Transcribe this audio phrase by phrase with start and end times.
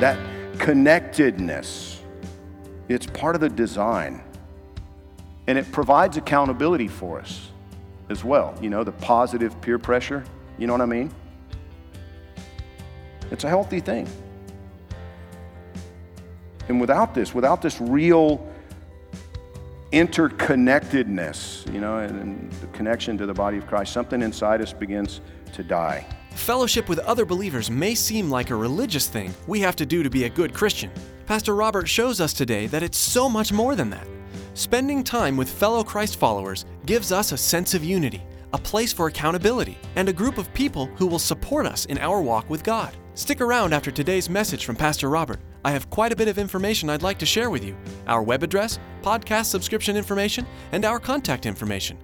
[0.00, 0.18] That
[0.58, 2.02] connectedness
[2.88, 4.22] it's part of the design.
[5.46, 7.50] And it provides accountability for us
[8.08, 8.54] as well.
[8.60, 10.24] You know the positive peer pressure
[10.58, 11.10] you know what i mean?
[13.30, 14.08] It's a healthy thing.
[16.68, 18.46] And without this without this real
[19.92, 24.72] interconnectedness you know and, and the connection to the body of christ something inside us
[24.72, 25.20] begins
[25.52, 26.06] to die
[26.38, 30.08] Fellowship with other believers may seem like a religious thing we have to do to
[30.08, 30.90] be a good Christian.
[31.26, 34.06] Pastor Robert shows us today that it's so much more than that.
[34.54, 39.08] Spending time with fellow Christ followers gives us a sense of unity, a place for
[39.08, 42.96] accountability, and a group of people who will support us in our walk with God.
[43.18, 45.40] Stick around after today's message from Pastor Robert.
[45.64, 48.44] I have quite a bit of information I'd like to share with you our web
[48.44, 51.98] address, podcast subscription information, and our contact information.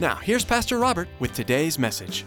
[0.00, 2.24] Now, here's Pastor Robert with today's message.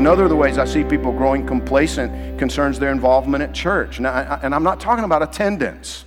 [0.00, 3.98] Another of the ways I see people growing complacent concerns their involvement at church.
[3.98, 6.06] And, I, and I'm not talking about attendance.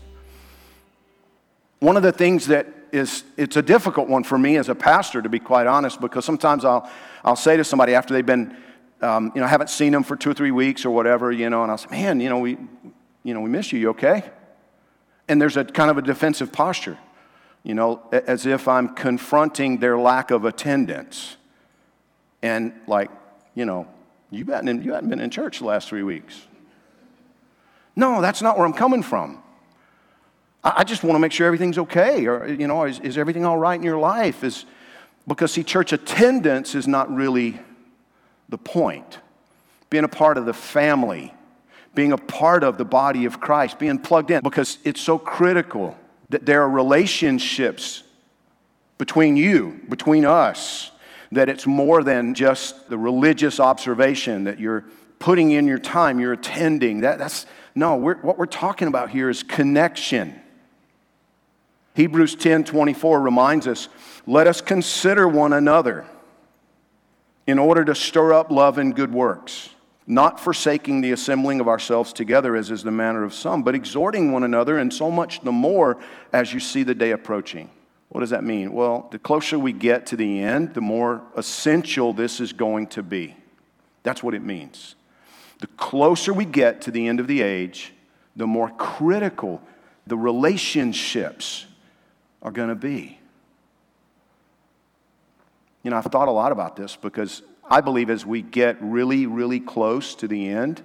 [1.77, 5.21] One of the things that is, it's a difficult one for me as a pastor,
[5.21, 6.89] to be quite honest, because sometimes I'll,
[7.23, 8.57] I'll say to somebody after they've been,
[9.03, 11.47] um, you know, I haven't seen them for two or three weeks or whatever, you
[11.51, 12.57] know, and I'll say, man, you know, we,
[13.23, 14.23] you know, we miss you, you okay?
[15.27, 16.97] And there's a kind of a defensive posture,
[17.61, 21.37] you know, as if I'm confronting their lack of attendance.
[22.41, 23.11] And like,
[23.55, 23.87] you know,
[24.31, 26.47] you hadn't, in- you hadn't been in church the last three weeks.
[27.95, 29.41] No, that's not where I'm coming from.
[30.63, 32.25] I, I just want to make sure everything's okay.
[32.25, 34.43] Or, you know, is, is everything all right in your life?
[34.43, 34.65] Is,
[35.27, 37.59] because, see, church attendance is not really
[38.49, 39.19] the point.
[39.89, 41.33] Being a part of the family,
[41.93, 45.95] being a part of the body of Christ, being plugged in, because it's so critical
[46.29, 48.03] that there are relationships
[48.97, 50.89] between you, between us,
[51.33, 54.85] that it's more than just the religious observation that you're
[55.19, 57.01] putting in your time, you're attending.
[57.01, 57.45] That, that's
[57.75, 60.39] no, we're, what we're talking about here is connection.
[61.95, 63.88] Hebrews 10 24 reminds us,
[64.25, 66.05] let us consider one another
[67.45, 69.69] in order to stir up love and good works,
[70.07, 74.31] not forsaking the assembling of ourselves together, as is the manner of some, but exhorting
[74.31, 75.97] one another, and so much the more
[76.31, 77.69] as you see the day approaching.
[78.13, 78.74] What does that mean?
[78.74, 83.01] Well, the closer we get to the end, the more essential this is going to
[83.01, 83.35] be.
[84.03, 84.94] That's what it means.
[85.62, 87.91] The closer we get to the end of the age,
[88.35, 89.63] the more critical
[90.06, 91.66] the relationships
[92.44, 93.18] are going to be.
[95.81, 99.25] You know, I've thought a lot about this because I believe as we get really,
[99.25, 100.84] really close to the end,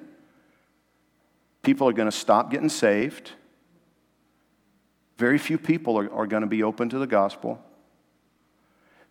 [1.63, 3.33] people are going to stop getting saved.
[5.19, 7.61] Very few people are, are going to be open to the gospel.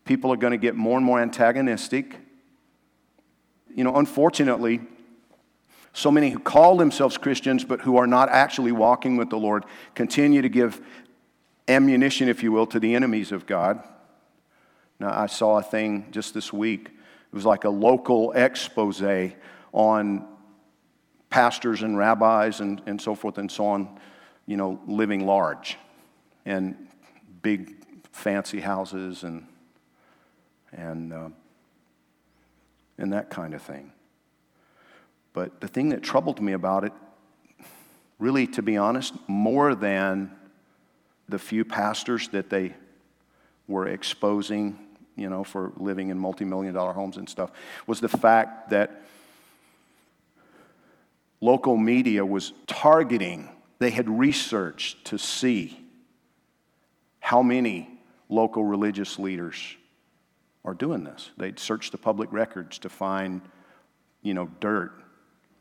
[0.06, 2.18] People are going to get more and more antagonistic.
[3.76, 4.80] You know, unfortunately,
[5.92, 9.66] so many who call themselves Christians but who are not actually walking with the Lord
[9.96, 10.82] continue to give
[11.68, 13.84] ammunition, if you will, to the enemies of God.
[15.02, 16.88] Now, I saw a thing just this week.
[16.88, 19.04] It was like a local expose
[19.74, 20.26] on
[21.30, 24.00] pastors and rabbis and, and so forth and so on,
[24.46, 25.78] you know, living large
[26.48, 26.88] and
[27.42, 27.76] big
[28.14, 29.46] fancy houses and,
[30.72, 31.30] and, uh,
[32.98, 33.92] and that kind of thing.
[35.34, 36.94] But the thing that troubled me about it,
[38.18, 40.32] really, to be honest, more than
[41.28, 42.74] the few pastors that they
[43.68, 44.80] were exposing,
[45.18, 47.52] you know, for living in multi million dollar homes and stuff,
[47.88, 49.04] was the fact that
[51.42, 53.50] local media was targeting,
[53.80, 55.78] they had researched to see
[57.28, 57.90] how many
[58.30, 59.76] local religious leaders
[60.64, 61.30] are doing this.
[61.36, 63.42] They'd search the public records to find,
[64.22, 64.94] you know, dirt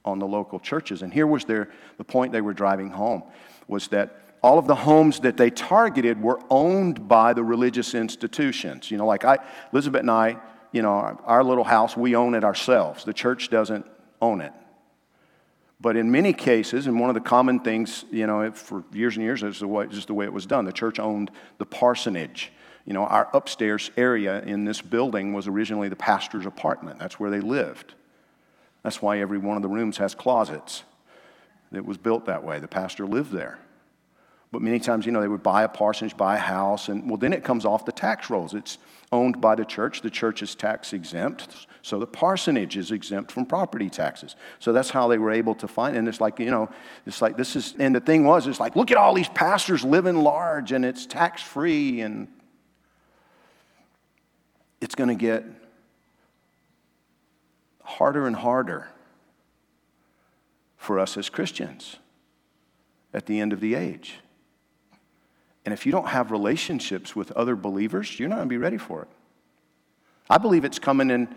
[0.04, 1.02] on the local churches.
[1.02, 1.68] And here was their,
[1.98, 3.24] the point they were driving home
[3.66, 8.88] was that all of the homes that they targeted were owned by the religious institutions.
[8.88, 9.38] You know, like I,
[9.72, 10.36] Elizabeth and I,
[10.70, 13.02] you know, our, our little house, we own it ourselves.
[13.02, 13.84] The church doesn't
[14.22, 14.52] own it.
[15.80, 19.24] But in many cases, and one of the common things, you know, for years and
[19.24, 20.64] years, is the way, just the way it was done.
[20.64, 22.50] The church owned the parsonage.
[22.86, 26.98] You know, our upstairs area in this building was originally the pastor's apartment.
[26.98, 27.94] That's where they lived.
[28.82, 30.84] That's why every one of the rooms has closets.
[31.72, 32.60] It was built that way.
[32.60, 33.58] The pastor lived there.
[34.52, 37.16] But many times, you know, they would buy a parsonage, buy a house, and well,
[37.16, 38.54] then it comes off the tax rolls.
[38.54, 38.78] It's
[39.12, 40.00] owned by the church.
[40.00, 44.34] The church is tax exempt, so the parsonage is exempt from property taxes.
[44.58, 45.96] So that's how they were able to find.
[45.96, 46.70] And it's like, you know,
[47.06, 49.84] it's like this is, and the thing was, it's like, look at all these pastors
[49.84, 52.28] living large and it's tax free, and
[54.80, 55.44] it's going to get
[57.82, 58.88] harder and harder
[60.76, 61.96] for us as Christians
[63.14, 64.20] at the end of the age.
[65.66, 68.78] And if you don't have relationships with other believers, you're not going to be ready
[68.78, 69.08] for it.
[70.30, 71.28] I believe it's coming in,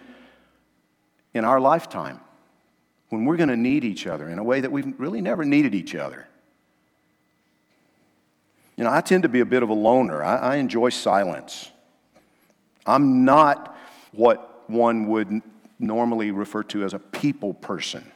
[1.34, 2.20] in our lifetime
[3.10, 5.74] when we're going to need each other in a way that we've really never needed
[5.74, 6.28] each other.
[8.78, 10.24] You know, I tend to be a bit of a loner.
[10.24, 11.72] I, I enjoy silence.
[12.86, 13.76] I'm not
[14.12, 15.42] what one would
[15.80, 18.10] normally refer to as a people person.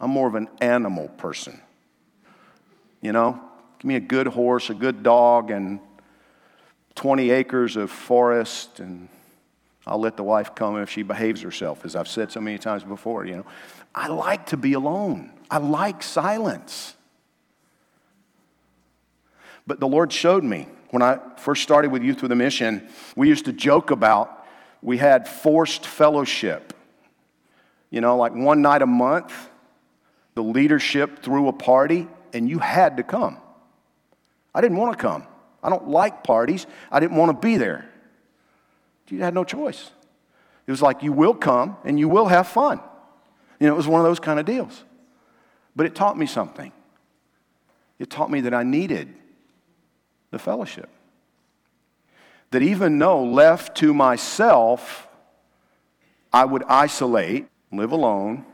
[0.00, 1.60] I'm more of an animal person.
[3.02, 3.42] You know,
[3.84, 5.78] give me a good horse, a good dog, and
[6.94, 9.10] 20 acres of forest, and
[9.86, 12.82] I'll let the wife come if she behaves herself, as I've said so many times
[12.82, 13.26] before.
[13.26, 13.46] You know,
[13.94, 15.32] I like to be alone.
[15.50, 16.96] I like silence.
[19.66, 23.28] But the Lord showed me when I first started with Youth with a Mission, we
[23.28, 24.46] used to joke about
[24.80, 26.72] we had forced fellowship.
[27.90, 29.50] You know, like one night a month,
[30.34, 33.36] the leadership threw a party and you had to come.
[34.54, 35.26] I didn't want to come.
[35.62, 36.66] I don't like parties.
[36.90, 37.88] I didn't want to be there.
[39.08, 39.90] You had no choice.
[40.66, 42.80] It was like you will come and you will have fun.
[43.60, 44.84] You know, it was one of those kind of deals.
[45.76, 46.72] But it taught me something.
[47.98, 49.14] It taught me that I needed
[50.30, 50.88] the fellowship.
[52.50, 55.08] That even though left to myself,
[56.32, 58.44] I would isolate, live alone,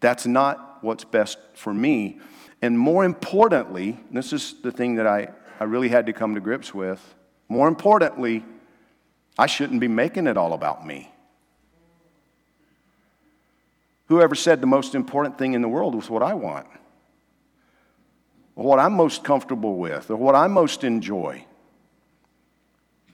[0.00, 2.18] that's not what's best for me.
[2.62, 5.28] And more importantly, this is the thing that I,
[5.60, 7.14] I really had to come to grips with.
[7.48, 8.44] More importantly,
[9.38, 11.12] I shouldn't be making it all about me.
[14.06, 16.66] Whoever said the most important thing in the world was what I want,
[18.54, 21.44] or what I'm most comfortable with, or what I most enjoy.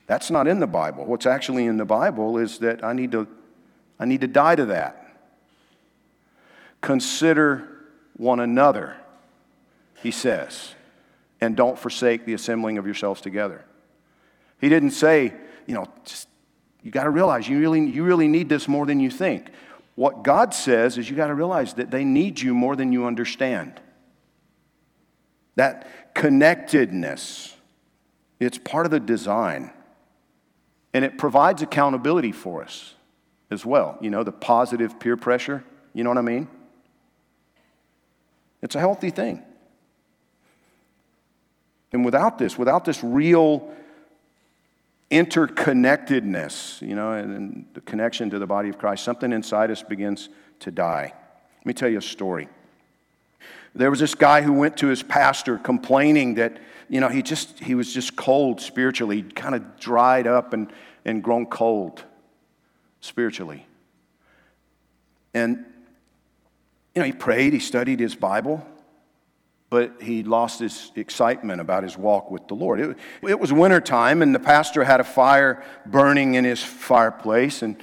[0.06, 1.06] That's not in the Bible.
[1.06, 3.26] What's actually in the Bible is that I need to,
[3.98, 4.98] I need to die to that.
[6.82, 7.68] Consider
[8.16, 8.96] one another,
[10.02, 10.74] he says,
[11.40, 13.64] and don't forsake the assembling of yourselves together.
[14.60, 15.32] He didn't say,
[15.66, 16.28] you know, just,
[16.82, 19.50] you got to realize you really, you really need this more than you think.
[19.94, 23.06] What God says is you got to realize that they need you more than you
[23.06, 23.80] understand.
[25.54, 27.54] That connectedness,
[28.40, 29.72] it's part of the design.
[30.94, 32.94] And it provides accountability for us
[33.50, 33.98] as well.
[34.00, 36.48] You know, the positive peer pressure, you know what I mean?
[38.62, 39.42] It's a healthy thing.
[41.92, 43.70] And without this, without this real
[45.10, 49.82] interconnectedness, you know, and, and, the connection to the body of Christ, something inside us
[49.82, 50.30] begins
[50.60, 51.12] to die.
[51.58, 52.48] Let me tell you a story.
[53.74, 56.58] There was this guy who went to his pastor complaining that,
[56.88, 60.72] you know, he just he was just cold spiritually, kind of dried up and,
[61.04, 62.02] and grown cold
[63.00, 63.66] spiritually.
[65.34, 65.64] And
[66.94, 68.66] you know, he prayed, he studied his Bible,
[69.72, 72.78] but he lost his excitement about his walk with the Lord.
[72.78, 72.94] It,
[73.26, 77.82] it was wintertime, and the pastor had a fire burning in his fireplace, and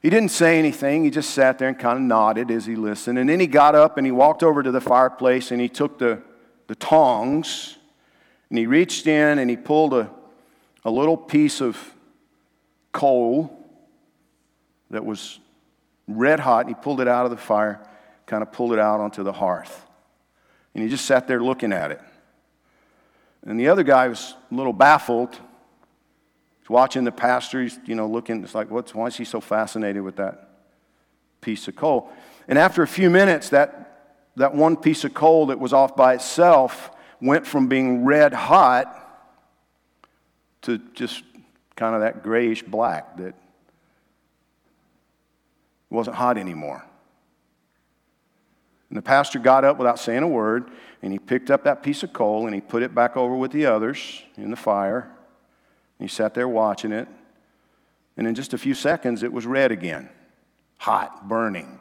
[0.00, 1.04] he didn't say anything.
[1.04, 3.18] He just sat there and kind of nodded as he listened.
[3.18, 5.98] And then he got up and he walked over to the fireplace and he took
[5.98, 6.22] the,
[6.66, 7.76] the tongs
[8.48, 10.10] and he reached in and he pulled a,
[10.82, 11.76] a little piece of
[12.92, 13.54] coal
[14.88, 15.40] that was
[16.06, 17.86] red hot and he pulled it out of the fire
[18.24, 19.84] kind of pulled it out onto the hearth.
[20.78, 22.00] And he just sat there looking at it.
[23.44, 25.34] And the other guy was a little baffled.
[26.60, 27.62] He's watching the pastor.
[27.62, 28.44] He's, you know, looking.
[28.44, 30.50] It's like, what's, why is he so fascinated with that
[31.40, 32.12] piece of coal?
[32.46, 36.14] And after a few minutes, that, that one piece of coal that was off by
[36.14, 38.94] itself went from being red hot
[40.62, 41.24] to just
[41.74, 43.34] kind of that grayish black that
[45.90, 46.84] wasn't hot anymore.
[48.88, 50.70] And the pastor got up without saying a word,
[51.02, 53.52] and he picked up that piece of coal and he put it back over with
[53.52, 55.10] the others in the fire.
[55.98, 57.08] And he sat there watching it.
[58.16, 60.08] And in just a few seconds, it was red again
[60.78, 61.80] hot, burning.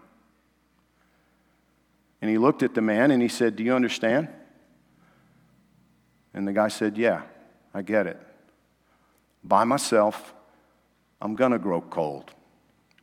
[2.22, 4.28] And he looked at the man and he said, Do you understand?
[6.34, 7.22] And the guy said, Yeah,
[7.74, 8.20] I get it.
[9.44, 10.34] By myself,
[11.22, 12.32] I'm going to grow cold.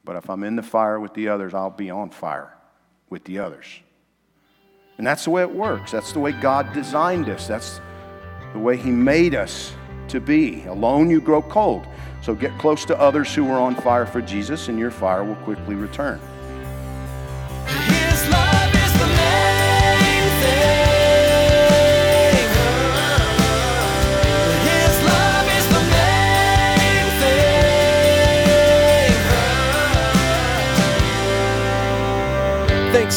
[0.04, 2.54] But if I'm in the fire with the others, I'll be on fire
[3.08, 3.66] with the others.
[4.98, 5.92] And that's the way it works.
[5.92, 7.48] That's the way God designed us.
[7.48, 7.80] That's
[8.52, 9.72] the way He made us
[10.08, 10.64] to be.
[10.66, 11.86] Alone, you grow cold.
[12.22, 15.34] So get close to others who are on fire for Jesus, and your fire will
[15.36, 16.20] quickly return.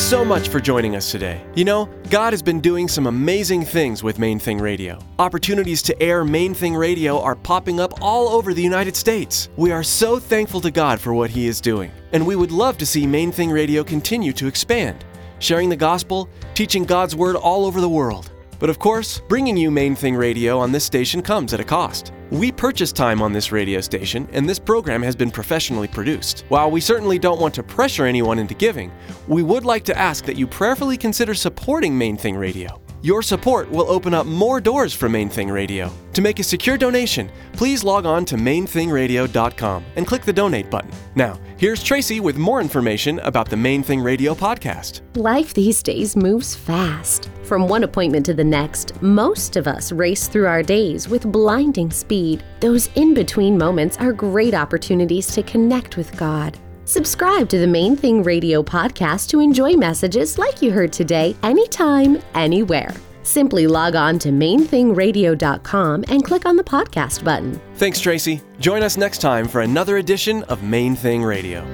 [0.07, 1.45] So much for joining us today.
[1.53, 4.99] You know, God has been doing some amazing things with Main Thing Radio.
[5.19, 9.49] Opportunities to air Main Thing Radio are popping up all over the United States.
[9.57, 12.77] We are so thankful to God for what He is doing, and we would love
[12.77, 15.03] to see Main Thing Radio continue to expand,
[15.39, 18.31] sharing the gospel, teaching God's Word all over the world.
[18.59, 22.13] But of course, bringing you Main Thing Radio on this station comes at a cost.
[22.29, 26.43] We purchase time on this radio station, and this program has been professionally produced.
[26.49, 28.91] While we certainly don't want to pressure anyone into giving,
[29.29, 32.81] we would like to ask that you prayerfully consider supporting Main Thing Radio.
[33.03, 35.91] Your support will open up more doors for Main Thing Radio.
[36.13, 40.89] To make a secure donation, please log on to mainthingradio.com and click the donate button.
[41.13, 45.01] Now, here's Tracy with more information about the Main Thing Radio podcast.
[45.15, 47.29] Life these days moves fast.
[47.43, 51.91] From one appointment to the next, most of us race through our days with blinding
[51.91, 52.43] speed.
[52.61, 56.57] Those in between moments are great opportunities to connect with God.
[56.87, 62.21] Subscribe to the Main Thing Radio podcast to enjoy messages like you heard today, anytime,
[62.33, 62.95] anywhere.
[63.23, 67.59] Simply log on to mainthingradio.com and click on the podcast button.
[67.75, 68.39] Thanks, Tracy.
[68.61, 71.65] Join us next time for another edition of Main Thing Radio.